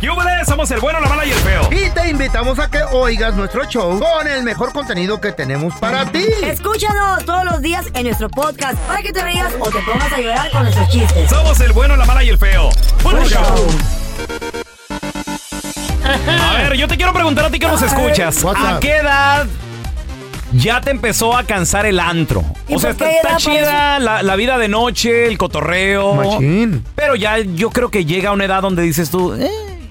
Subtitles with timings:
[0.00, 0.46] ¡Yúbales!
[0.46, 1.68] Somos el bueno, la mala y el feo.
[1.70, 6.06] Y te invitamos a que oigas nuestro show con el mejor contenido que tenemos para
[6.10, 6.24] ti.
[6.42, 10.18] Escúchanos todos los días en nuestro podcast para que te rías o te pongas a
[10.18, 11.28] llorar con nuestros chistes.
[11.28, 12.70] Somos el bueno, la mala y el feo.
[13.02, 13.68] ¡Buen show!
[16.02, 18.42] A ver, yo te quiero preguntar a ti que nos escuchas.
[18.44, 19.46] ¿A qué edad
[20.52, 22.42] ya te empezó a cansar el antro?
[22.68, 26.14] ¿Y O sea, está, chida la, la vida de noche, el cotorreo.
[26.14, 26.84] Machín.
[26.94, 29.50] Pero ya yo creo que llega una edad donde dices tú, eh,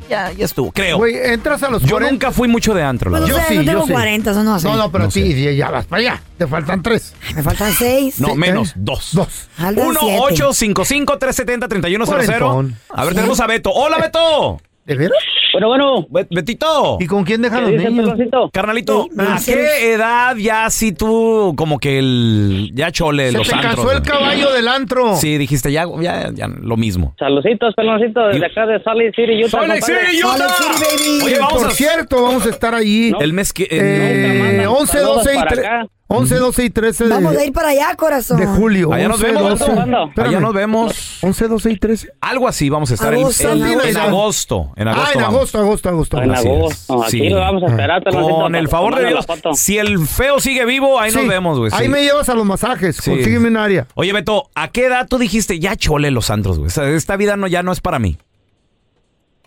[0.09, 0.97] ya, ya estuvo, creo.
[0.97, 2.11] Güey, entras a los yo 40.
[2.11, 3.09] nunca fui mucho de antro.
[3.11, 3.47] la Pues, o verdad.
[3.47, 3.93] sea, sí, no tengo yo sí.
[3.93, 4.67] 40, eso no hace.
[4.67, 6.21] No, no, pero No a ti ya- ya vas para allá.
[6.37, 7.13] Te faltan tres.
[7.35, 8.19] Me faltan 6.
[8.19, 8.73] No, Sí, menos, ¿eh?
[8.75, 9.09] dos.
[9.13, 9.49] Dos.
[9.55, 10.07] Faltan 7.
[10.17, 12.05] 1-855-370-3100.
[12.05, 12.75] Cuarentón.
[12.89, 13.71] A ver, tenemos a Beto.
[13.71, 14.59] ¡Hola, Beto!
[14.85, 15.19] ¿De veras?
[15.51, 16.07] Bueno, bueno.
[16.09, 16.97] Bet- Betito.
[16.99, 18.03] ¿Y con quién dejan ¿Qué los niños?
[18.09, 18.49] Peloncito?
[18.53, 23.47] Carnalito, Sí, ¿a qué edad ya si tú como que el ya chole Se los
[23.47, 23.75] te antros?
[23.75, 25.15] cansó el caballo del antro.
[25.15, 27.15] Sí, dijiste ya, ya, ya lo mismo.
[27.17, 29.49] Saluditos, peloncito, desde acá de Salt Lake City, Utah.
[29.49, 30.05] Salt Lake compadre.
[30.11, 30.37] City, Utah.
[30.37, 31.25] Salt Lake City, baby.
[31.25, 33.11] Oye, vamos Por a cierto, vamos a estar allí.
[33.19, 35.69] el mes que Eh, Nunca mandan 11, saludos 12 y para 13.
[36.09, 36.19] Acá.
[36.19, 38.39] 11, 12 y 13 de, Vamos a ir para allá, corazón.
[38.39, 38.91] de julio.
[38.93, 39.71] Allá nos 11, vemos, 12.
[39.73, 40.03] ¿cuándo?
[40.07, 40.29] Espérame.
[40.29, 41.19] allá nos vemos.
[41.23, 42.11] 11, 12 y 13.
[42.21, 44.71] Algo así vamos a estar en- Agosto, en, en en agosto.
[44.75, 45.07] En agosto.
[45.07, 45.35] Ah, en vamos.
[45.35, 46.21] agosto, agosto, agosto.
[46.21, 46.53] En Así es.
[46.55, 47.03] agosto.
[47.03, 47.29] Aquí Sí.
[47.29, 48.35] lo vamos a esperar, peloncito.
[48.35, 49.53] Con el favor de Dios, foto.
[49.53, 51.71] si el feo sigue vivo, ahí Sí, nos vemos, güey.
[51.73, 51.91] Ahí sí.
[51.91, 52.95] me llevas a los masajes.
[52.97, 53.11] Sí.
[53.11, 53.87] Consígueme un área.
[53.95, 56.67] Oye, Beto, ¿a qué edad tú dijiste ya chole los antros, güey?
[56.67, 58.17] O sea, esta vida no, ya no es para mí.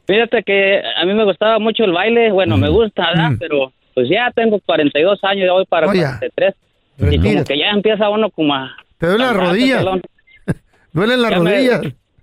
[0.06, 2.32] Fíjate que a mí me gustaba mucho el baile.
[2.32, 3.30] Bueno, me gusta, ¿verdad?
[3.30, 3.38] Mm.
[3.38, 6.00] Pero pues ya tengo 42 años, ya voy para Oye.
[6.00, 6.54] 43.
[7.10, 8.70] Y como que ya empieza uno como a...
[8.98, 9.78] Te duelen las cansarse, rodillas.
[9.78, 10.02] pelón.
[10.92, 11.80] Duelen las Ya me- rodillas.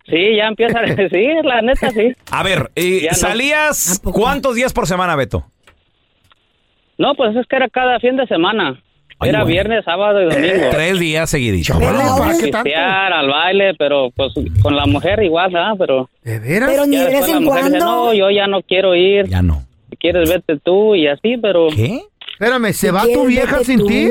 [0.07, 0.79] Sí, ya empieza...
[1.11, 2.11] sí, la neta, sí.
[2.31, 3.15] A ver, eh, no.
[3.17, 5.45] ¿salías ¿A cuántos días por semana, Beto?
[6.97, 8.81] No, pues es que era cada fin de semana.
[9.21, 10.67] Ay, era viernes, sábado y domingo.
[10.71, 11.77] Tres días seguiditos.
[11.77, 12.69] ¿para qué tanto?
[12.75, 14.31] Al baile, pero pues
[14.61, 15.73] con la mujer igual, ¿verdad?
[15.77, 16.69] Pero ¿De veras?
[16.71, 17.77] Pero ni de vez la en dice, cuando.
[17.79, 19.25] no, yo ya no quiero ir.
[19.27, 19.63] Ya no.
[19.99, 21.67] Quieres, vete tú y así, pero...
[21.75, 22.01] ¿Qué?
[22.33, 23.87] Espérame, ¿se va ¿Quieres, tu vieja sin tú?
[23.87, 24.07] ti?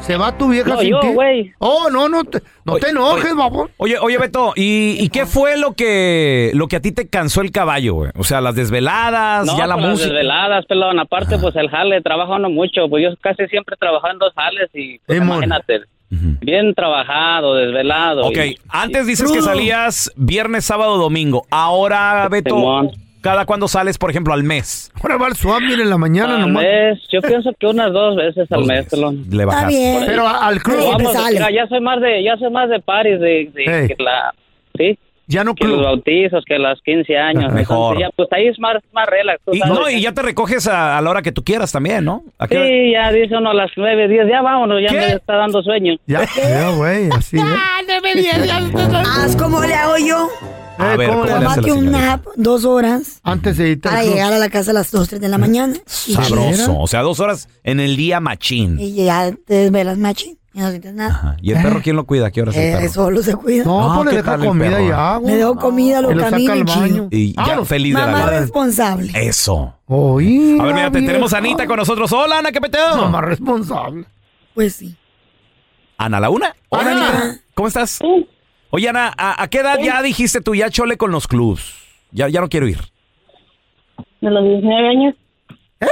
[0.00, 1.06] ¿Se va tu vieja No, sin yo, ti?
[1.08, 1.52] güey.
[1.58, 3.34] Oh, no, no te, no Oye, te enojes, oye.
[3.34, 3.70] babón.
[3.76, 7.40] Oye, oye, Beto, ¿y, y qué fue lo que lo que a ti te cansó
[7.40, 8.10] el caballo, güey?
[8.18, 10.12] O sea, las desveladas, No, ya la pues, las música.
[10.12, 10.98] desveladas, pelón.
[10.98, 12.88] Aparte, pues el jale, trabaja uno mucho.
[12.90, 15.82] Pues yo casi siempre trabajaba en dos jales y pues, imagínate.
[16.10, 18.26] Bien trabajado, desvelado.
[18.26, 21.46] Ok, y- antes dices que salías viernes, sábado, domingo.
[21.50, 22.90] Ahora, Beto, Simón.
[23.22, 24.92] ¿Cada cuándo sales, por ejemplo, al mes?
[25.00, 26.64] Ahora va el swami en la mañana al nomás.
[26.64, 28.86] mes, yo pienso que unas dos veces al Dos mes.
[29.30, 29.68] Le bajaste.
[29.74, 30.02] bien.
[30.06, 31.32] Pero a- al club, Vamos, sale.
[31.38, 33.88] mira, ya soy más de, ya soy más de paris de, de Ey.
[33.88, 34.34] que la,
[34.76, 35.84] sí, ya no que los club.
[35.86, 37.52] bautizos, que los 15 años.
[37.54, 37.96] Mejor.
[37.96, 39.40] Entonces, ya, pues ahí es más, más relax.
[39.44, 39.74] tú Y, sabes.
[39.78, 42.22] no, y ya te recoges a, a la hora que tú quieras también, ¿no?
[42.38, 42.66] ¿A qué hora?
[42.66, 44.96] Sí, ya dice uno a las 9, 10, ya vámonos, ya ¿Qué?
[44.96, 45.94] me está dando sueño.
[46.06, 47.42] Ya, ya, güey, así, ¿eh?
[49.16, 50.28] Haz como le hago yo.
[50.78, 51.90] A Eh, ver, ¿cómo ¿cómo le hace la un señorita?
[52.06, 54.12] nap, dos horas, Antes de al para club.
[54.14, 55.74] llegar a la casa a las 2, 3 de la mañana.
[55.86, 56.78] Sabroso.
[56.78, 58.78] O sea, dos horas en el día machín.
[58.80, 60.38] y ya te desvelas, machi.
[60.54, 61.10] Y no sientes nada.
[61.10, 61.36] Ajá.
[61.40, 62.26] ¿Y el perro quién lo cuida?
[62.26, 62.92] ¿A ¿Qué hora es el Eh, perro?
[62.92, 63.64] solo se cuida.
[63.64, 65.30] No, Ah, pues le ¿qué deja comida y agua.
[65.30, 67.08] Le doy comida, lo camino y chido.
[67.10, 67.68] Y ya Vámonos.
[67.68, 68.40] feliz de la Mamá vida.
[68.40, 69.12] responsable.
[69.14, 69.74] Eso.
[69.86, 72.12] Oye, A ver, mira, te- tenemos a Anita con nosotros.
[72.12, 72.96] Hola, Ana, ¿qué peteo?
[72.96, 74.04] Mamá responsable.
[74.52, 74.94] Pues sí.
[75.96, 76.54] Ana, la una.
[76.68, 77.08] Hola, Ana.
[77.08, 77.40] Anita.
[77.54, 77.98] ¿Cómo estás?
[78.74, 81.74] Oye, Ana, ¿a, a qué edad ya dijiste tú ya chole con los clubs?
[82.10, 82.78] Ya, ya no quiero ir.
[84.20, 85.14] De los 19 años.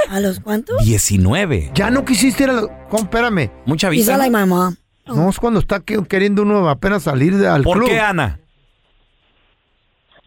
[0.09, 0.83] ¿A los cuántos?
[0.83, 1.71] 19.
[1.75, 2.87] Ya no quisiste ir a.
[2.89, 3.03] ¿Cómo?
[3.03, 3.51] Espérame.
[3.65, 4.17] Mucha vista.
[4.17, 4.73] la mamá.
[5.05, 7.89] No, es cuando está que- queriendo uno apenas salir de, al ¿Por club.
[7.89, 8.39] qué, Ana?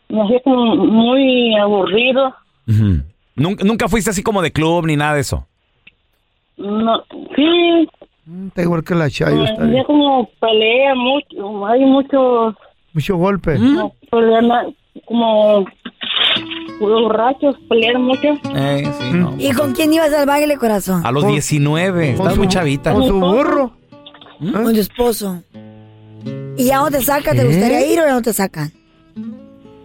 [0.09, 2.35] Me hacía como muy aburrido.
[3.37, 5.47] ¿Nunca, nunca fuiste así como de club ni nada de eso.
[6.57, 7.03] No,
[7.35, 7.89] sí,
[8.49, 9.37] Está igual que la Chayo.
[9.37, 9.85] me Está bien.
[9.85, 11.67] como pelea mucho.
[11.67, 12.55] Hay muchos
[12.93, 13.59] Mucho golpe.
[13.59, 13.91] ¿Mm?
[14.11, 14.75] peleando,
[15.07, 15.65] como
[16.81, 18.29] borrachos pelean mucho.
[18.55, 19.35] Eh, sí, no.
[19.39, 21.03] ¿Y con quién ibas al baile, corazón?
[21.05, 22.07] A los Con- 19.
[22.07, 22.93] con Estás su- muy chavita.
[22.95, 23.73] Con su burro.
[24.39, 25.43] Con tu esposo.
[26.57, 27.33] ¿Y ya no te saca?
[27.33, 27.45] ¿Te ¿Qué?
[27.47, 28.71] gustaría ir o ya no te sacan?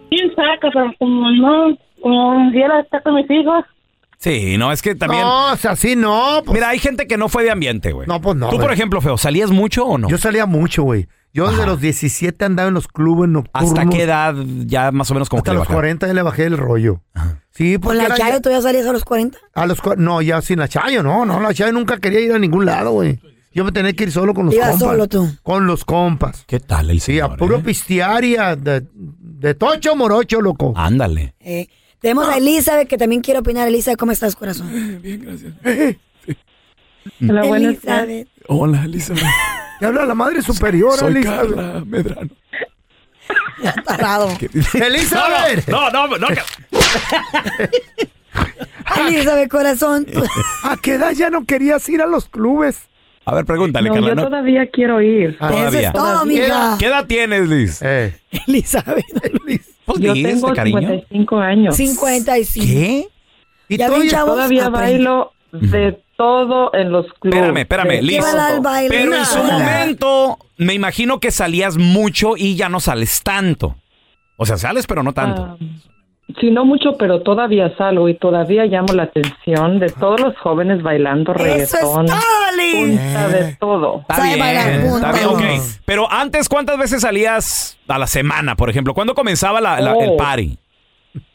[0.08, 0.68] ¿Quién saca?
[0.72, 3.64] Pero como no, como ya está con mis hijos.
[4.20, 5.22] Sí, no, es que también.
[5.22, 6.42] No, o sea, así no.
[6.44, 8.06] pues, Mira, hay gente que no fue de ambiente, güey.
[8.06, 10.08] No, pues no, Tú, por ejemplo, Feo, ¿salías mucho o no?
[10.08, 11.08] Yo salía mucho, güey.
[11.32, 11.70] Yo desde Ajá.
[11.70, 13.70] los 17 andaba en los clubes nocturnos.
[13.70, 14.34] ¿Hasta qué edad
[14.66, 15.74] ya más o menos como Hasta que le los bajaste?
[15.76, 17.00] 40 ya le bajé el rollo.
[17.52, 19.38] Sí, ¿Con porque la Chayo ya- tú ya salías a los 40?
[19.54, 22.38] a los no, ya sin la Chayo, no, no, la Chayo nunca quería ir a
[22.38, 23.20] ningún lado, güey.
[23.52, 24.88] Yo me tenía que ir solo con los Ibas compas.
[24.88, 25.28] solo tú.
[25.42, 26.44] Con los compas.
[26.46, 27.62] ¿Qué tal el Sí, a puro eh?
[27.64, 30.72] pistear y a de, de tocho morocho, loco.
[30.76, 31.34] Ándale.
[31.40, 31.66] Eh,
[32.00, 33.68] tenemos a Elizabeth que también quiere opinar.
[33.68, 34.68] Elizabeth, ¿cómo estás, corazón?
[37.20, 38.28] Hola, buenas Elizabeth.
[38.46, 39.24] Hola, Elizabeth.
[39.78, 41.84] Te habla la madre superior, Elizabeth.
[41.86, 42.30] Medrano.
[43.86, 44.28] Tarado.
[44.74, 45.68] Elizabeth.
[45.68, 46.16] No, no, no.
[46.18, 46.28] no,
[49.08, 50.06] Elizabeth, corazón.
[50.64, 52.88] ¿A qué edad ya no querías ir a los clubes?
[53.26, 54.08] A ver, pregúntale, No, Carla.
[54.08, 54.22] yo ¿no?
[54.24, 55.36] todavía quiero ir.
[55.40, 55.80] Ah, Eso Todavía.
[55.88, 56.42] es todo, Todavía.
[56.42, 56.76] mija.
[56.78, 57.82] ¿Qué edad tienes, Liz?
[57.82, 58.16] Eh.
[58.46, 59.04] Elizabeth.
[59.86, 60.78] Pues Yo tengo cariño.
[60.80, 61.76] 55 años.
[61.76, 62.64] 55.
[62.66, 63.08] ¿Qué?
[63.68, 67.36] ¿Y Ya tú ven, chavos, Todavía bailo de todo en los clubes.
[67.36, 68.24] Espérame, espérame, Liz.
[68.88, 73.74] Pero en su momento, me imagino que salías mucho y ya no sales tanto.
[74.36, 75.42] O sea, sales, pero no tanto.
[75.42, 75.56] Ah,
[76.38, 80.82] sí, no mucho, pero todavía salgo y todavía llamo la atención de todos los jóvenes
[80.82, 82.06] bailando Eso es reggaetón.
[82.06, 82.16] todo,
[82.72, 84.00] punta de todo.
[84.02, 85.36] Está Sabe bien, bailar está bien, punto.
[85.36, 85.60] ok.
[85.84, 88.94] Pero antes, ¿cuántas veces salías a la semana, por ejemplo?
[88.94, 90.16] ¿Cuándo comenzaba la- la- el Oh.
[90.16, 90.58] party?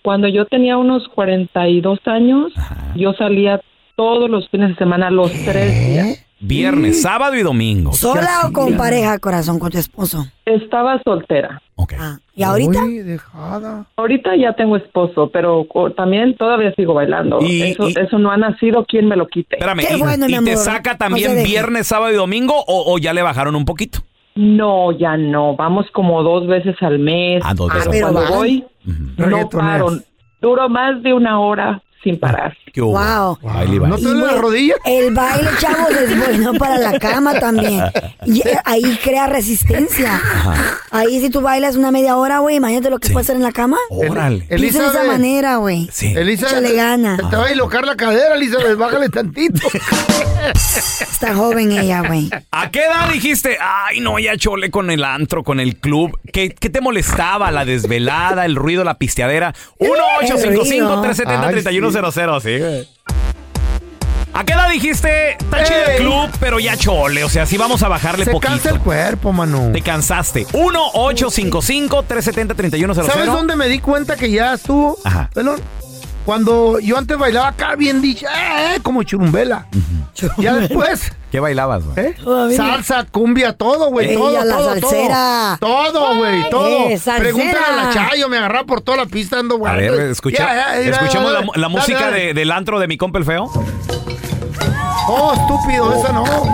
[0.01, 2.53] Cuando yo tenía unos 42 años,
[2.95, 3.59] yo salía
[3.95, 6.24] todos los fines de semana, los tres días.
[6.47, 7.93] Viernes, sábado y domingo.
[7.93, 10.27] ¿Sola o con pareja, corazón, con tu esposo?
[10.45, 11.61] Estaba soltera.
[11.75, 11.93] Ok.
[11.99, 12.83] Ah, ¿Y ahorita?
[12.83, 13.85] Uy, dejada.
[13.95, 15.65] Ahorita ya tengo esposo, pero
[15.97, 17.39] también todavía sigo bailando.
[17.41, 19.55] Y- eso, y- eso no ha nacido quien me lo quite.
[19.55, 22.97] Espérame, Qué ¿y, bueno, mi y te saca también viernes, sábado y domingo o, o
[22.99, 23.99] ya le bajaron un poquito?
[24.35, 25.55] No, ya no.
[25.55, 27.41] Vamos como dos veces al mes.
[27.43, 27.91] Ah, dos pero veces.
[27.91, 28.39] pero cuando van.
[28.39, 28.65] voy,
[29.17, 29.87] no paro.
[30.41, 32.55] Duro más de una hora sin parar.
[32.75, 33.39] Wow.
[33.41, 34.75] ¿No te duele la rodilla?
[34.85, 37.81] El baile, chavos, es bueno para la cama también.
[38.25, 40.19] Y ahí crea resistencia.
[40.91, 43.13] Ahí si tú bailas una media hora, güey, imagínate lo que Sí.
[43.13, 43.77] puedes hacer en la cama.
[43.89, 44.45] Órale.
[44.47, 45.87] De esa manera, güey.
[45.91, 46.13] Sí.
[46.15, 47.17] Elizabeth, Échale gana.
[47.17, 48.77] Te, va a dislocar la cadera, Elizabeth.
[48.77, 49.67] Bájale tantito.
[50.53, 52.29] Está joven ella, güey.
[52.51, 56.19] ¿A qué edad dijiste, ay, no, ya chole con el antro, con el club?
[56.33, 57.51] ¿Qué, qué te molestaba?
[57.51, 59.53] ¿La desvelada, el ruido, la pisteadera?
[62.01, 62.87] 1-855-370-3100, sí, güey.
[64.33, 67.23] ¿A qué edad dijiste, está chido el club, pero ya chole?
[67.23, 68.51] O sea, sí vamos a bajarle Se poquito.
[68.51, 69.71] cansa el cuerpo, Manu.
[69.71, 70.45] Te cansaste.
[70.47, 73.05] 1-855-370-3100.
[73.05, 74.97] ¿Sabes dónde me di cuenta que ya estuvo?
[75.05, 75.29] Ajá.
[75.33, 75.61] Pelón?
[76.25, 79.67] Cuando yo antes bailaba acá bien dicha, eh, como churumbela.
[80.37, 81.97] Ya después, ¿Qué bailabas, güey?
[81.99, 82.15] ¿eh?
[82.55, 84.15] Salsa, cumbia, todo, güey.
[84.15, 85.57] Todo, la todo, salsera.
[85.59, 85.91] todo.
[85.91, 86.65] Todo, güey, todo.
[86.89, 86.97] Eh.
[87.17, 89.97] Pregúntale a la Chayo, me agarraba por toda la pista dando A vueltas.
[89.97, 90.75] ver, escucha, ya,
[91.55, 92.25] la, música Dale, dale.
[92.27, 93.51] de- del antro de mi compa el feo.
[95.09, 96.23] Oh, estúpido, esa no.
[96.25, 96.45] No,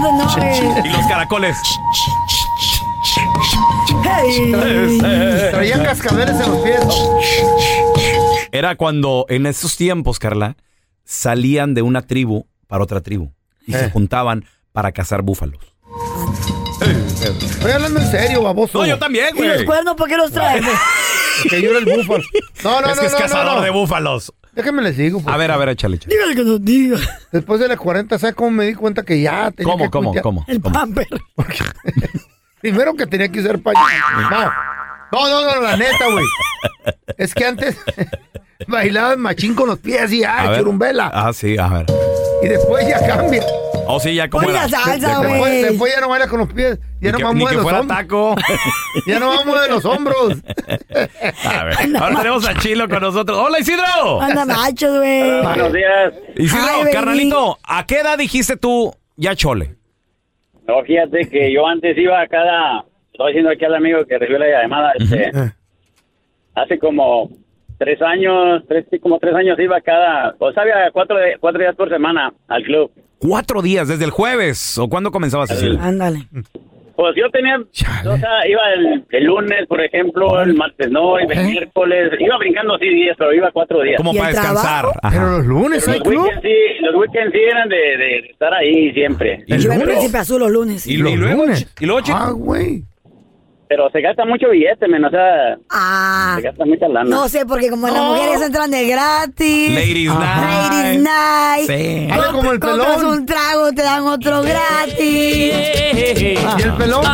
[0.00, 0.82] no, no, eh.
[0.84, 1.56] Y los caracoles.
[4.02, 4.98] Hey.
[5.52, 6.80] Traía cascabeles en los pies.
[8.50, 10.56] Era cuando en esos tiempos, Carla,
[11.04, 13.30] salían de una tribu para otra tribu
[13.66, 13.90] y se Eh.
[13.90, 15.58] juntaban para cazar búfalos.
[17.20, 18.78] Estoy hablando en serio, baboso.
[18.80, 19.64] No, yo también, ¿Y los güey.
[19.66, 20.64] cuernos por qué los traes?
[21.50, 22.22] Que yo era el búfalo.
[22.62, 24.32] No, no, es no, que es no, cazador no, de búfalos.
[24.52, 25.20] Déjenme les digo.
[25.20, 25.34] pues.
[25.34, 26.14] A ver, a ver, échale, échale.
[26.14, 26.96] Dígale que nos diga.
[27.32, 30.14] Después de las 40, ¿sabes cómo me di cuenta que ya tenía ¿Cómo, que cómo,
[30.22, 30.44] cómo?
[30.46, 31.08] El pamper.
[32.60, 33.82] Primero que tenía que usar pañal.
[35.14, 35.28] No.
[35.28, 36.24] No, no, la neta, güey.
[37.16, 37.78] Es que antes
[38.68, 40.58] bailaba machín con los pies y ah, ver.
[40.58, 41.10] churumbela.
[41.12, 41.86] Ah, sí, a ver.
[42.42, 43.42] Y después ya cambia.
[43.86, 44.62] Oh, sí, ya como Pon era.
[44.62, 45.62] la salsa, Después, güey.
[45.62, 46.78] después ya no baila con los pies.
[47.00, 47.98] Ya Ni no mueve que los fuera hombros.
[47.98, 48.34] taco.
[49.06, 50.42] Ya no más mueve los hombros.
[51.44, 53.36] A ver, ahora tenemos a Chilo con nosotros.
[53.36, 54.20] ¡Hola, Isidro!
[54.22, 55.42] Anda macho, güey.
[55.42, 56.14] Buenos días.
[56.36, 56.92] Isidro, baby.
[56.92, 59.76] carnalito, ¿a qué edad dijiste tú ya chole?
[60.66, 62.84] No, fíjate que yo antes iba a cada...
[63.14, 64.92] Estoy diciendo aquí al amigo que recibió la llamada.
[64.98, 65.30] Este,
[66.56, 67.30] hace como
[67.78, 70.34] tres años, tres, sí, como tres años iba cada...
[70.40, 72.90] O sea, había cuatro, de- cuatro días por semana al club.
[73.20, 74.76] Cuatro días, desde el jueves.
[74.78, 75.80] ¿O cuándo comenzabas, Isidro?
[75.80, 76.26] Ándale.
[76.96, 77.56] Pues yo tenía...
[77.70, 78.08] Chale.
[78.10, 82.12] O sea, iba el, el lunes, por ejemplo, el martes no, el miércoles.
[82.18, 83.96] Iba brincando sí días, pero iba cuatro días.
[83.98, 84.86] Como ¿Y para descansar.
[85.02, 85.16] Ajá.
[85.16, 86.22] Pero los lunes hay Los club.
[86.24, 89.44] weekends sí, los weekends sí eran de, de estar ahí siempre.
[89.46, 89.84] ¿Y Yo el luego?
[89.84, 90.86] príncipe azul los lunes.
[90.86, 91.42] ¿Y, Los y luego?
[91.44, 91.74] lunes.
[91.80, 92.18] ¿Y luego, chico?
[92.20, 92.82] Ah, güey.
[93.68, 96.34] Pero se gasta mucho billete, men, o sea, Ah.
[96.36, 97.08] se gasta mucha lana.
[97.08, 99.70] No sé, porque como las mujeres entran de gratis.
[99.74, 101.00] Ladies Ladies Night.
[101.00, 101.66] Night.
[101.66, 102.08] Sí.
[102.32, 103.06] Como el Compras pelón.
[103.18, 104.98] un trago, te dan otro gratis.
[104.98, 107.04] Y el pelón.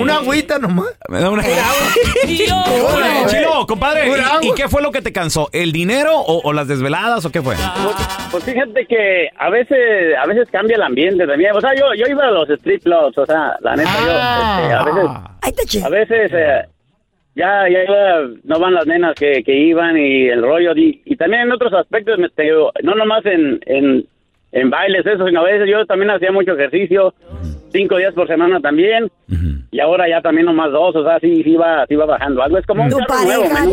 [0.00, 0.86] Una agüita nomás.
[1.08, 3.28] Me da una- Bueno.
[3.28, 4.08] Chilo, compadre,
[4.42, 5.48] ¿y, y qué fue lo que te cansó?
[5.52, 7.54] ¿El dinero o, o las desveladas o qué fue?
[7.56, 7.96] Pues,
[8.30, 9.78] pues fíjate que a veces
[10.22, 11.54] a veces cambia el ambiente también.
[11.56, 14.58] O sea, yo, yo iba a los strip clubs, o sea, la neta, Ah.
[14.60, 15.10] yo, este, a veces,
[15.46, 15.86] Ahí está chido.
[15.86, 16.62] a veces eh,
[17.36, 20.72] ya, ya iba- no van las nenas que, que iban y el rollo.
[20.76, 24.04] Y, y también en otros aspectos, me- te digo, no nomás en, en,
[24.52, 27.14] en bailes, eso, sino a veces yo también hacía mucho ejercicio,
[27.72, 29.08] cinco días por semana también.
[29.70, 32.56] Y ahora ya también nomás dos, o sea, sí, sí va, sí va bajando algo.
[32.58, 33.72] Es como un ¿Tu carro nuevo, un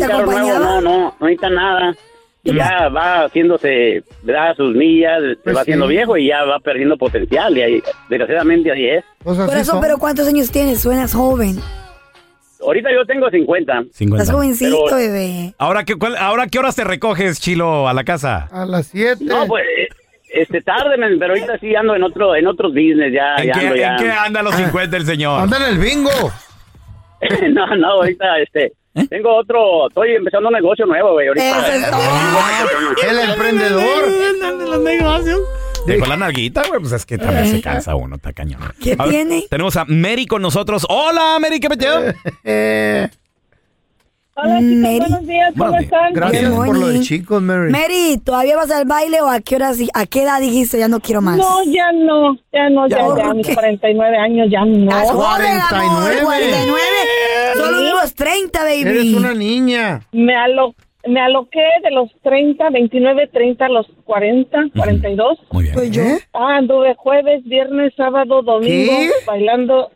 [0.59, 1.95] no, no, no necesita nada.
[2.43, 5.93] Y ya va haciéndose, da sus millas, se Pues va haciendo sí.
[5.93, 7.57] viejo y ya va perdiendo potencial.
[7.57, 9.03] Y ahí, desgraciadamente así es.
[9.23, 9.79] Pues así son.
[9.81, 10.81] pero ¿cuántos años tienes?
[10.81, 11.57] Suenas joven.
[12.61, 13.83] Ahorita yo tengo 50.
[13.91, 14.23] 50.
[14.23, 15.53] Estás jovencito, Pero- bebé.
[15.57, 18.47] Ahora, ¿qué, cuál- ahora, ¿qué horas te recoges, Chilo, a la casa?
[18.51, 19.23] A las 7.
[19.25, 19.63] No, pues,
[20.33, 23.59] este, tarde, pero ahorita sí ando en otro, en otros business, ya, ¿En ya qué,
[23.67, 23.91] ando ya.
[23.91, 25.41] en qué anda los 50 el señor?
[25.41, 26.09] Anda en el bingo.
[27.53, 28.71] no, no, ahorita, este,
[29.09, 31.49] tengo otro, estoy empezando un negocio nuevo, güey, ahorita.
[31.49, 33.09] Eso es todo.
[33.09, 34.05] El emprendedor.
[35.85, 38.61] Dejó la nalguita, güey, pues es que también se cansa uno, está cañón.
[38.81, 39.45] ¿Qué A ver, tiene?
[39.49, 40.85] tenemos a Mary con nosotros.
[40.89, 42.13] Hola, Mary, ¿qué peteo?
[42.43, 43.09] Eh,
[44.35, 44.99] Hola, chicos, Mary.
[44.99, 46.13] buenos días, ¿cómo están?
[46.13, 47.71] gracias por lo de chicos, Mary.
[47.71, 51.01] Mary, ¿todavía vas al baile o a qué hora, a qué edad dijiste ya no
[51.01, 51.37] quiero más?
[51.37, 53.53] No, ya no, ya no, ya, ¿por ya, a mis qué?
[53.53, 54.89] 49 años ya no.
[54.89, 56.19] Estás joven, amor, 49.
[56.23, 56.79] 49.
[58.15, 58.81] Solo unos 30, baby.
[58.81, 60.01] Eres una niña.
[60.11, 60.73] Me, alo
[61.05, 65.37] me aloqué de los 30, 29, 30 a los 40, 42.
[65.51, 65.75] Muy bien.
[65.75, 66.01] Pues yo.
[66.01, 66.19] ¿Eh?
[66.33, 69.09] Ah, anduve jueves, viernes, sábado, domingo, ¿Qué?
[69.27, 69.91] bailando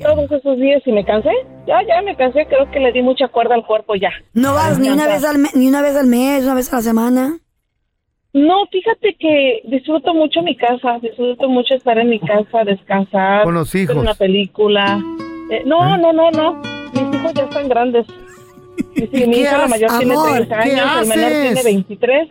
[0.00, 1.30] todos esos días y me cansé.
[1.66, 4.10] Ya, ya me cansé, creo que le di mucha cuerda al cuerpo ya.
[4.34, 6.76] No vas ni una vez al me- ni una vez al mes, una vez a
[6.76, 7.38] la semana.
[8.34, 13.54] No, fíjate que disfruto mucho mi casa, disfruto mucho estar en mi casa, descansar, Con
[13.54, 13.94] los hijos.
[13.96, 15.00] ver una película.
[15.50, 16.62] Eh, no, no, no, no,
[16.92, 18.06] mis hijos ya están grandes.
[18.96, 20.30] Mi, ¿Y mi hija la mayor tiene amor?
[20.32, 22.28] 30 ¿Qué años, el menor tiene 23,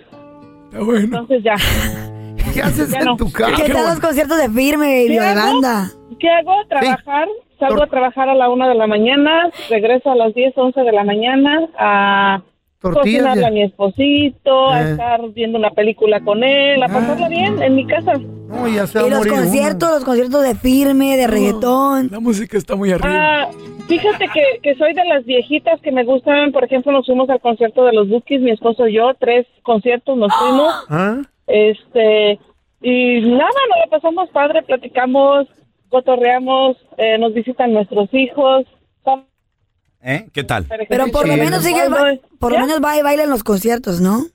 [0.79, 0.99] bueno.
[0.99, 1.55] entonces ya.
[2.53, 3.15] ¿Qué haces Ya en no.
[3.17, 3.55] tu casa?
[3.55, 5.87] ¿Qué tal los conciertos de firme, baby, ¿Qué o de banda?
[6.19, 6.53] ¿Qué hago?
[6.67, 7.27] Trabajar.
[7.59, 10.91] Salgo a trabajar a la una de la mañana, regreso a las 10, 11 de
[10.91, 12.41] la mañana a
[12.81, 13.21] Tortillas.
[13.23, 14.91] cocinarle a mi esposito, a Eh.
[14.91, 18.13] estar viendo una película con él, a pasarla bien en mi casa.
[18.17, 19.41] No, ya se va Y los morir uno.
[19.43, 22.09] conciertos, los conciertos de firme, de reggaetón.
[22.11, 23.43] La música está muy arriba.
[23.43, 23.49] Ah,
[23.87, 26.51] fíjate que, que soy de las viejitas que me gustan.
[26.51, 30.17] Por ejemplo, nos fuimos al concierto de los Bookies, mi esposo y yo, tres conciertos
[30.17, 30.73] nos fuimos.
[30.89, 31.21] ¿Ah?
[31.47, 32.39] Este,
[32.81, 35.47] y nada, nos la pasamos padre, platicamos,
[35.89, 38.65] cotorreamos, eh, nos visitan nuestros hijos.
[40.03, 40.27] ¿Eh?
[40.33, 40.67] ¿Qué tal?
[40.89, 41.81] Pero por lo menos sigue,
[42.39, 44.25] por lo menos va y baila en los conciertos, ¿no?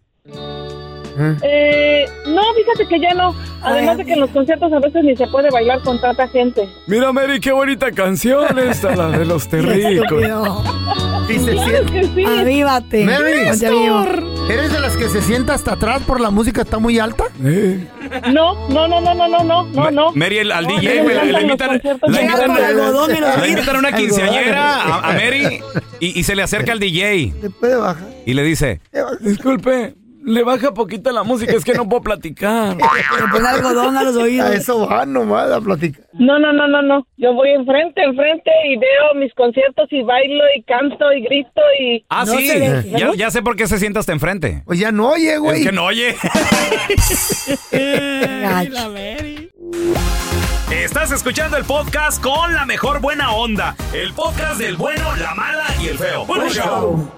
[1.43, 3.35] Eh, no, fíjate que ya no.
[3.63, 6.69] Además de que en los conciertos a veces ni se puede bailar con tanta gente.
[6.87, 9.47] Mira, Mary, qué bonita canción esta, la de los.
[11.29, 12.25] Y se Claro siente- que sí.
[12.25, 13.05] Avívate.
[13.05, 13.33] Mary.
[14.49, 17.25] ¿eres de las que se sienta hasta atrás por la música está muy alta?
[18.33, 20.13] No, no, no, no, no, no, no, no, no.
[20.15, 22.23] Mary, el- al No, DJ, me güey, la, la encantan los invitan, conciertos la de
[22.23, 23.49] Llega invitan, algodón en los la oídos.
[23.49, 25.61] invitan a una quinceañera, a, a Mary,
[25.99, 28.07] y, y se le acerca al DJ ¿Se puede bajar?
[28.25, 28.81] y le dice,
[29.21, 29.95] disculpe,
[30.27, 32.77] le baja poquito la música, es que no puedo platicar.
[32.77, 34.51] Le pone algodón a los A oídos.
[34.51, 36.05] eso va nomás a platicar.
[36.15, 37.07] No, no, no, no, no.
[37.17, 42.05] Yo voy enfrente, enfrente y veo mis conciertos y bailo y canto y grito y...
[42.09, 44.63] Ah, No sí, se ya, ya sé por qué se sienta hasta enfrente.
[44.67, 45.61] Pues ya no oye, güey.
[45.61, 46.15] Es que no oye.
[50.71, 53.77] Estás escuchando el podcast con la mejor buena onda.
[53.93, 56.25] El podcast del bueno, la mala y el feo.
[56.27, 57.09] Bueno, show.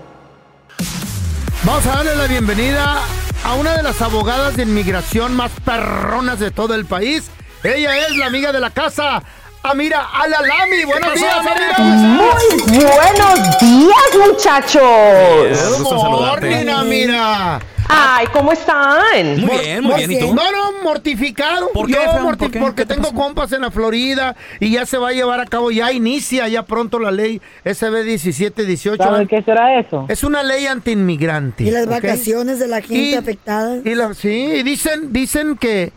[1.64, 3.02] Vamos a darle la bienvenida
[3.44, 7.30] a una de las abogadas de inmigración más perronas de todo el país.
[7.64, 9.22] Ella es la amiga de la casa,
[9.62, 10.84] Amira Alalami.
[10.84, 11.78] Buenos pasó, días, Amira?
[11.78, 15.78] Muy buenos días, muchachos.
[15.78, 16.48] Gusto saludarte.
[16.48, 17.60] Morning, Amira.
[17.90, 19.40] Ay, ¿cómo están?
[19.40, 20.12] Muy bien, muy bien.
[20.12, 20.34] ¿Y tú?
[20.34, 21.70] No, no, mortificado.
[21.72, 22.20] ¿Por qué, Yo feo?
[22.22, 22.58] morti- ¿Por qué?
[22.60, 23.22] Porque ¿Qué te tengo pasó?
[23.22, 26.64] compas en la Florida y ya se va a llevar a cabo, ya inicia ya
[26.64, 29.02] pronto la ley SB 1718.
[29.02, 30.04] ¿Sabe qué será eso?
[30.08, 31.64] Es una ley antiinmigrante.
[31.64, 31.90] Y las ¿ok?
[31.90, 33.78] vacaciones de la gente Y- afectada.
[33.84, 35.92] Y la- sí, y dicen, dicen que,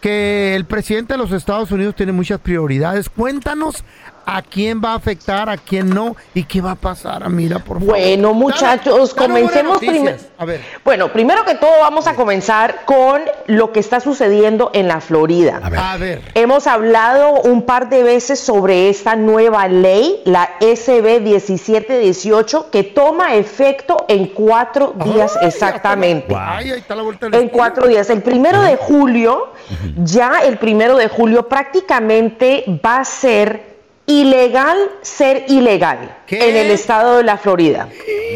[0.00, 3.08] que el presidente de los Estados Unidos tiene muchas prioridades.
[3.10, 3.84] Cuéntanos
[4.26, 7.78] a quién va a afectar, a quién no y qué va a pasar, Amira, por
[7.78, 7.94] favor.
[7.94, 10.16] Bueno, muchachos, comencemos primero.
[10.38, 10.60] A ver.
[10.84, 15.60] Bueno, primero que todo vamos a comenzar con lo que está sucediendo en la Florida.
[15.62, 16.22] A ver.
[16.34, 23.34] Hemos hablado un par de veces sobre esta nueva ley, la SB 1718, que toma
[23.34, 26.34] efecto en cuatro días Ay, exactamente.
[26.36, 28.10] Ay, ahí está la vuelta del En cuatro días.
[28.10, 29.52] El primero de julio,
[29.96, 33.73] ya el primero de julio prácticamente va a ser
[34.06, 36.50] ilegal ser ilegal ¿Qué?
[36.50, 37.88] en el estado de la Florida.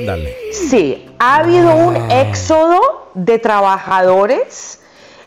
[0.06, 0.34] Dale.
[0.52, 4.80] Sí, ha habido un éxodo de trabajadores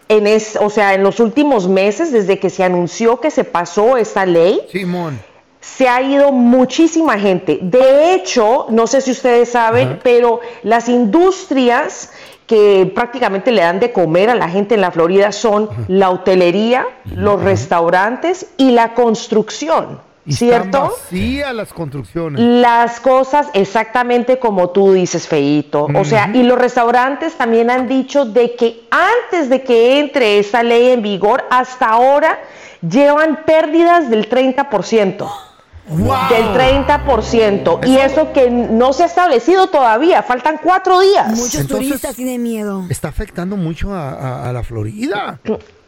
[0.07, 3.95] en es, o sea, en los últimos meses desde que se anunció que se pasó
[3.95, 5.19] esta ley Simón.
[5.61, 7.59] se ha ido muchísima gente.
[7.61, 12.11] De hecho, no sé si ustedes saben, pero las industrias
[12.45, 16.85] que prácticamente le dan de comer a la gente en la Florida son la hotelería,
[17.05, 20.10] los restaurantes y la construcción.
[20.25, 20.81] Y ¿cierto?
[20.83, 22.39] Vacías las construcciones.
[22.39, 25.87] Las cosas exactamente como tú dices, Feito.
[25.95, 30.61] O sea, y los restaurantes también han dicho de que antes de que entre esta
[30.61, 32.39] ley en vigor, hasta ahora
[32.87, 35.27] llevan pérdidas del 30%.
[35.87, 37.79] Del 30%.
[37.87, 41.29] Y eso que no se ha establecido todavía, faltan cuatro días.
[41.29, 42.83] Muchos Entonces- turistas tienen miedo.
[42.89, 45.39] Está afectando mucho a, a- a la Florida.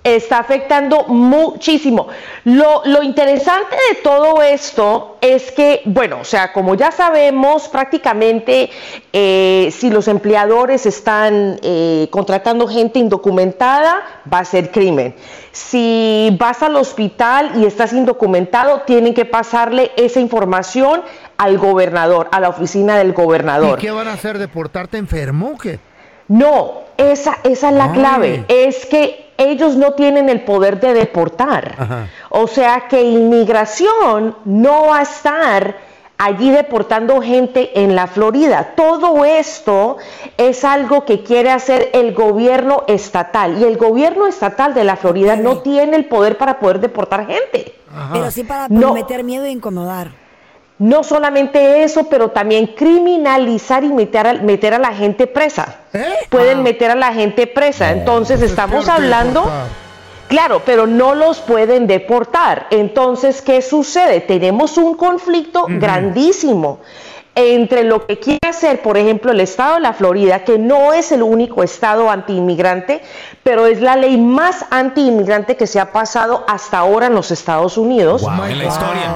[0.03, 2.07] Está afectando muchísimo.
[2.43, 8.69] Lo, lo interesante de todo esto es que, bueno, o sea, como ya sabemos, prácticamente
[9.13, 15.15] eh, si los empleadores están eh, contratando gente indocumentada, va a ser crimen.
[15.53, 21.01] Si vas al hospital y estás indocumentado, tienen que pasarle esa información
[21.37, 23.79] al gobernador, a la oficina del ¿Y gobernador.
[23.79, 24.37] qué van a hacer?
[24.37, 25.79] ¿Deportarte enfermo qué?
[26.27, 27.91] No, esa, esa es la Ay.
[27.93, 28.45] clave.
[28.47, 31.75] Es que ellos no tienen el poder de deportar.
[31.77, 32.07] Ajá.
[32.29, 35.75] O sea que inmigración no va a estar
[36.17, 38.73] allí deportando gente en la Florida.
[38.75, 39.97] Todo esto
[40.37, 43.57] es algo que quiere hacer el gobierno estatal.
[43.59, 47.75] Y el gobierno estatal de la Florida no tiene el poder para poder deportar gente.
[47.93, 48.09] Ajá.
[48.13, 48.93] Pero sí para No.
[48.93, 50.22] meter miedo e incomodar.
[50.79, 55.75] No solamente eso, pero también criminalizar y meter a, meter a la gente presa.
[55.93, 56.03] ¿Eh?
[56.29, 56.61] Pueden Ah.
[56.61, 57.91] meter a la gente presa.
[57.91, 59.49] Entonces es estamos hablando,
[60.27, 62.67] claro, pero no los pueden deportar.
[62.71, 64.19] Entonces, ¿qué sucede?
[64.21, 66.79] Tenemos un conflicto grandísimo
[67.35, 71.11] entre lo que quiere hacer, por ejemplo, el estado de la Florida, que no es
[71.11, 73.01] el único estado antiinmigrante,
[73.41, 77.77] pero es la ley más antiinmigrante que se ha pasado hasta ahora en los Estados
[77.77, 78.21] Unidos.
[78.21, 79.15] Wow, en la historia.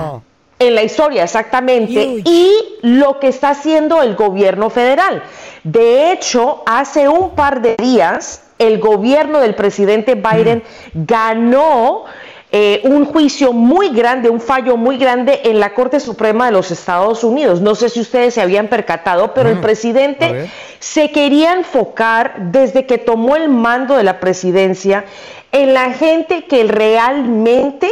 [0.59, 2.07] En la historia, exactamente.
[2.07, 2.23] Huge.
[2.25, 5.23] Y lo que está haciendo el gobierno federal.
[5.63, 12.05] De hecho, hace un par de días, el gobierno del presidente Biden ganó
[12.51, 16.71] eh, un juicio muy grande, un fallo muy grande en la Corte Suprema de los
[16.71, 17.59] Estados Unidos.
[17.59, 20.49] No sé si ustedes se habían percatado, pero el Mm, presidente
[20.79, 25.03] se quería enfocar desde que tomó el mando de la presidencia
[25.51, 27.91] en la gente que realmente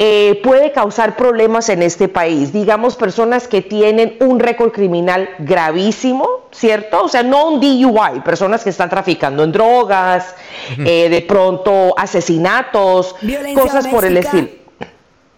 [0.00, 2.52] eh, puede causar problemas en este país.
[2.52, 7.04] Digamos, personas que tienen un récord criminal gravísimo, ¿cierto?
[7.04, 10.34] O sea, no un DUI, personas que están traficando en drogas,
[10.78, 14.38] eh, de pronto asesinatos, Violencia cosas por el doméstica.
[14.38, 14.58] estilo.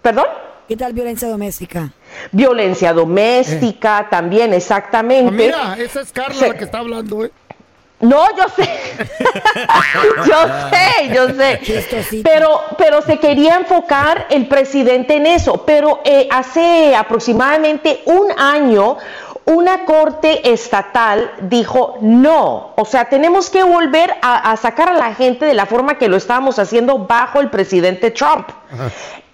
[0.03, 0.27] ¿Perdón?
[0.69, 1.93] ¿Qué tal violencia doméstica?
[2.31, 5.53] Violencia doméstica también, exactamente.
[5.53, 7.33] Ah, mira, esa es Carla la que está hablando, ¿eh?
[8.01, 8.69] No, yo sé.
[10.27, 12.23] yo sé, yo sé.
[12.23, 15.65] Pero, pero se quería enfocar el presidente en eso.
[15.67, 18.97] Pero eh, hace aproximadamente un año,
[19.45, 22.73] una corte estatal dijo no.
[22.77, 26.09] O sea, tenemos que volver a, a sacar a la gente de la forma que
[26.09, 28.49] lo estábamos haciendo bajo el presidente Trump.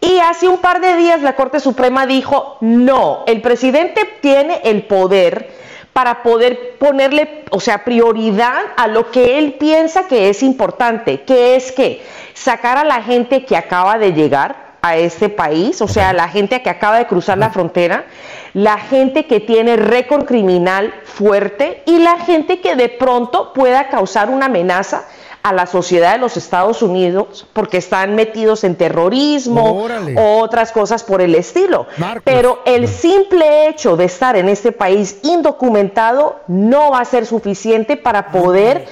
[0.00, 4.84] Y hace un par de días la Corte Suprema dijo, no, el presidente tiene el
[4.86, 5.50] poder
[5.96, 11.56] para poder ponerle, o sea, prioridad a lo que él piensa que es importante, que
[11.56, 12.04] es que
[12.34, 16.60] sacar a la gente que acaba de llegar a este país, o sea, la gente
[16.60, 18.04] que acaba de cruzar la frontera,
[18.52, 24.28] la gente que tiene récord criminal fuerte y la gente que de pronto pueda causar
[24.28, 25.06] una amenaza
[25.46, 30.16] a la sociedad de los Estados Unidos porque están metidos en terrorismo Órale.
[30.18, 31.86] o otras cosas por el estilo.
[32.24, 37.96] Pero el simple hecho de estar en este país indocumentado no va a ser suficiente
[37.96, 38.86] para poder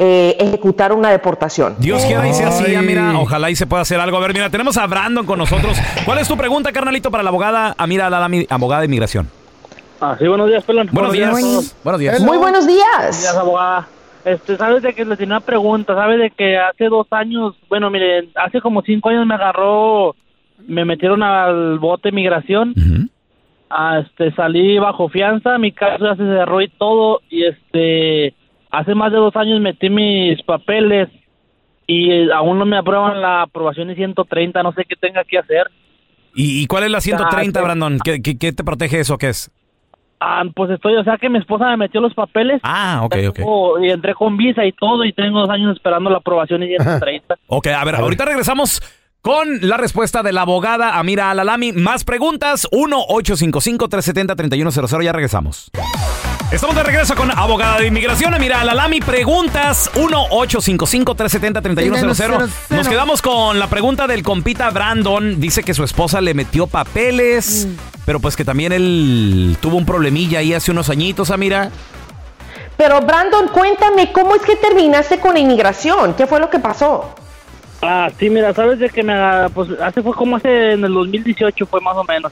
[0.00, 1.76] eh, ejecutar una deportación.
[1.78, 4.16] Dios quiera y sea así, ya, mira, ojalá y se pueda hacer algo.
[4.16, 5.78] A ver, mira, tenemos a Brandon con nosotros.
[6.04, 9.30] ¿Cuál es tu pregunta, carnalito, para la abogada Amira Alalami, abogada de inmigración?
[10.00, 10.88] Ah, sí, buenos días, pelón.
[10.90, 11.36] Buenos días.
[11.36, 11.76] días.
[11.84, 12.20] Buenos días.
[12.20, 13.36] Muy buenos días, días.
[13.36, 13.86] abogada.
[14.32, 17.90] Este, sabes de que le tenía una pregunta, sabes de que hace dos años, bueno,
[17.90, 20.14] mire, hace como cinco años me agarró,
[20.66, 22.74] me metieron al bote migración,
[23.70, 28.34] ah, este, salí bajo fianza, mi caso ya se cerró y todo, y este,
[28.70, 31.08] hace más de dos años metí mis papeles
[31.86, 35.38] y eh, aún no me aprueban la aprobación y 130, no sé qué tenga que
[35.38, 35.68] hacer.
[36.36, 37.64] ¿Y, y cuál es la 130, Ah, sí.
[37.64, 37.98] Brandon?
[38.04, 39.18] ¿Qué, qué, qué te protege eso?
[39.18, 39.50] ¿Qué es?
[40.20, 42.60] Ah, pues estoy, o sea que mi esposa me metió los papeles.
[42.62, 43.40] Ah, ok, ok.
[43.82, 47.36] Y entré con visa y todo y tengo dos años esperando la aprobación y 130.
[47.46, 48.80] Ok, a ver, ahorita regresamos
[49.22, 51.72] con la respuesta de la abogada Amira Alalami.
[51.72, 55.02] Más preguntas, 1-855-370-3100.
[55.02, 55.70] Ya regresamos.
[56.52, 59.00] Estamos de regreso con abogada de inmigración, Amira Alalami.
[59.00, 62.48] Preguntas, 1-855-370-3100.
[62.70, 65.38] Nos quedamos con la pregunta del compita Brandon.
[65.38, 67.68] Dice que su esposa le metió papeles,
[68.04, 71.70] pero pues que también él tuvo un problemilla ahí hace unos añitos, Amira.
[72.76, 76.14] Pero Brandon, cuéntame, ¿cómo es que terminaste con la inmigración?
[76.14, 77.14] ¿Qué fue lo que pasó?
[77.82, 79.14] Ah, sí, mira, sabes de que me,
[79.54, 82.30] pues, hace fue como hace en el 2018 fue más o menos.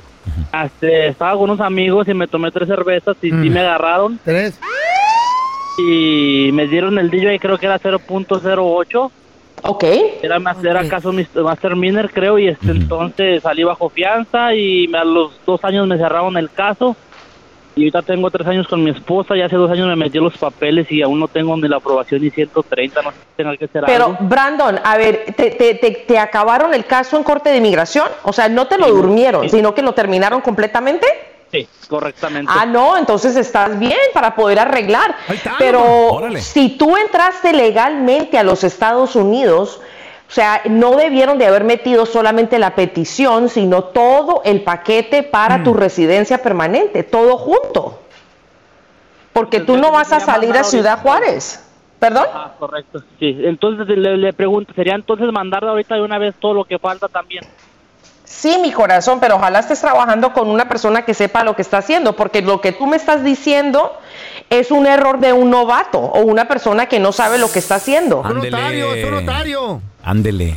[0.65, 3.53] Este, estaba con unos amigos y me tomé tres cervezas y sí Mm.
[3.53, 4.59] me agarraron Tres.
[5.79, 9.11] y me dieron el DJ creo que era 0.08.
[9.63, 9.85] Ok.
[10.23, 14.99] Era, más- era caso Master Miner creo y este, entonces salí bajo fianza y me-
[14.99, 16.97] a los dos años me cerraron el caso.
[17.79, 20.37] Y ahorita tengo tres años con mi esposa y hace dos años me metí los
[20.37, 23.67] papeles y aún no tengo ni la aprobación ni 130, no sé si tenga que
[23.67, 24.17] hacer Pero, algo.
[24.23, 28.09] Brandon, a ver, te, te- te- te acabaron el caso en corte de inmigración?
[28.25, 31.07] O sea, no te lo durmieron, sino que lo terminaron completamente.
[31.53, 32.53] Sí, correctamente.
[32.55, 35.15] Ah, no, entonces estás bien para poder arreglar.
[35.29, 36.41] Ahí está, Pero órale.
[36.43, 39.81] si tú entraste legalmente a los Estados Unidos,
[40.29, 45.63] o sea, no debieron de haber metido solamente la petición, sino todo el paquete para
[45.63, 47.99] tu residencia permanente, todo junto.
[49.33, 51.65] Porque tú no vas a salir a Ciudad Juárez.
[51.99, 52.27] ¿Perdón?
[52.33, 53.03] Ah, correcto.
[53.19, 56.79] Sí, entonces le, le pregunto, ¿sería entonces mandar ahorita de una vez todo lo que
[56.79, 57.45] falta también?
[58.25, 61.79] Sí, mi corazón, pero ojalá estés trabajando con una persona que sepa lo que está
[61.79, 63.99] haciendo, porque lo que tú me estás diciendo
[64.51, 67.77] es un error de un novato o una persona que no sabe lo que está
[67.77, 68.21] haciendo.
[68.21, 69.81] Un notario, es un notario.
[70.09, 70.57] Ándele.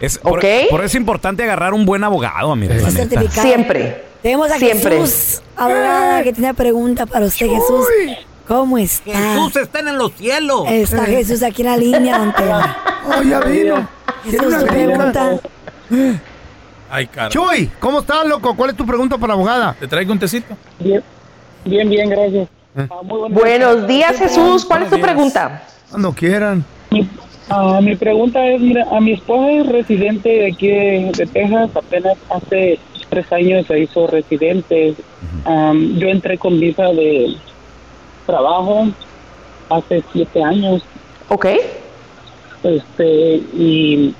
[0.00, 0.44] Es, por, Ok.
[0.68, 3.42] por eso es importante agarrar un buen abogado, certificado.
[3.42, 4.04] Siempre.
[4.20, 4.98] Tenemos a Siempre.
[4.98, 7.86] Jesús, abogada, que tiene pregunta para usted, Jesús.
[8.48, 9.12] ¿Cómo está?
[9.62, 10.64] están en los cielos.
[10.68, 12.76] Está Jesús aquí en la línea, don Tela.
[13.06, 13.88] Oh, ya vino.
[14.24, 15.40] Jesús, pregunta.
[16.90, 17.28] Ay, cara.
[17.30, 18.54] Chuy, ¿cómo estás, loco?
[18.54, 19.76] ¿Cuál es tu pregunta para la abogada?
[19.78, 20.54] ¿Te traigo un tecito?
[20.78, 21.02] Bien,
[21.64, 22.48] bien, bien gracias.
[22.76, 24.64] Ah, muy buenas Buenos días, Jesús.
[24.64, 25.62] ¿Cuál es tu pregunta?
[25.90, 26.64] Cuando quieran.
[26.90, 27.08] Mi,
[27.50, 31.70] ah, mi pregunta es, mira, a mi esposa es residente de aquí de, de Texas,
[31.74, 34.94] apenas hace tres años se hizo residente.
[35.44, 37.34] Yo entré con visa de
[38.26, 38.86] trabajo
[39.68, 40.82] hace siete años,
[41.28, 41.46] Ok.
[42.62, 44.14] este, y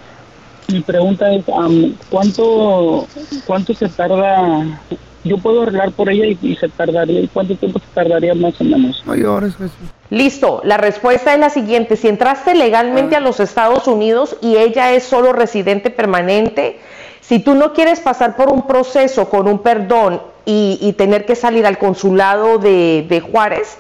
[0.73, 3.07] mi pregunta es, am, ¿cuánto,
[3.47, 4.81] cuánto se tarda?
[5.23, 8.59] Yo puedo arreglar por ella y, y se tardaría, ¿y cuánto tiempo se tardaría más
[8.61, 9.03] o menos?
[9.07, 9.77] No llores, Jesús.
[10.09, 10.63] Listo.
[10.65, 11.97] La respuesta es la siguiente.
[11.97, 16.81] Si entraste legalmente a los Estados Unidos y ella es solo residente permanente,
[17.21, 21.37] si tú no quieres pasar por un proceso con un perdón y, y tener que
[21.37, 23.77] salir al consulado de, de Juárez,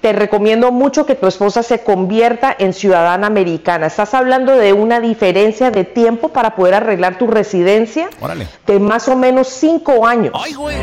[0.00, 3.86] te recomiendo mucho que tu esposa se convierta en ciudadana americana.
[3.86, 8.46] Estás hablando de una diferencia de tiempo para poder arreglar tu residencia Órale.
[8.66, 10.32] de más o menos cinco años.
[10.42, 10.76] Ay, güey.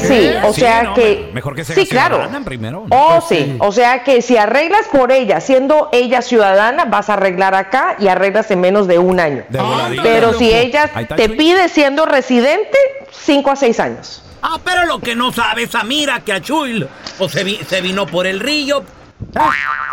[0.00, 1.24] Sí, o Sí, sea no, que...
[1.28, 2.20] me- mejor que Sí, claro.
[2.44, 2.86] primero.
[2.90, 3.56] Oh, sí.
[3.60, 8.08] O sea que si arreglas por ella, siendo ella ciudadana, vas a arreglar acá y
[8.08, 9.44] arreglas en menos de un año.
[9.48, 9.60] De.
[10.02, 12.78] Pero si ella te pide siendo residente,
[13.10, 14.22] cinco a seis años.
[14.46, 18.06] Ah, pero lo que no sabes, Samira, que a Chuy pues, se, vi- se vino
[18.06, 18.84] por el río.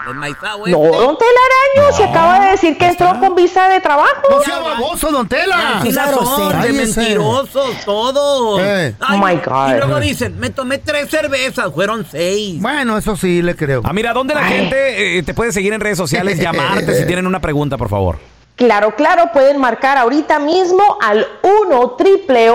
[0.05, 0.97] Desmaizado No, este.
[0.97, 4.09] don Telaraño, se acaba de decir que entró con visa de trabajo.
[4.29, 5.81] No sea baboso, don Tela.
[5.83, 6.61] Grosero.
[6.61, 8.59] de mentirosos todos.
[8.61, 8.95] Eh.
[9.09, 9.69] Oh my God.
[9.73, 12.59] Y luego dicen, me tomé tres cervezas, fueron seis.
[12.61, 13.81] Bueno, eso sí le creo.
[13.85, 16.37] Ah, mira, ¿dónde la gente eh, te puede seguir en redes sociales?
[16.41, 18.19] Llamarte si tienen una pregunta, por favor.
[18.55, 22.49] Claro, claro, pueden marcar ahorita mismo al 1 triple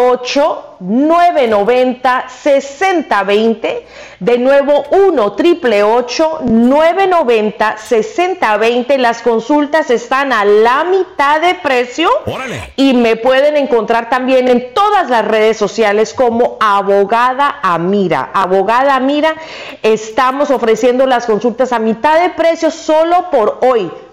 [0.79, 3.87] 990 6020.
[4.21, 8.99] De nuevo, 1 triple 990 6020.
[8.99, 12.09] Las consultas están a la mitad de precio.
[12.27, 12.73] Órale.
[12.77, 18.31] Y me pueden encontrar también en todas las redes sociales como Abogada Amira.
[18.33, 19.35] Abogada Amira,
[19.83, 23.91] estamos ofreciendo las consultas a mitad de precio solo por hoy.